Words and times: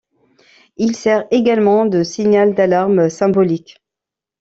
Il 0.77 0.95
sert 0.95 1.27
également 1.29 1.85
de 1.85 2.01
signal 2.01 2.55
d'alarme 2.55 3.07
symbolique. 3.07 3.77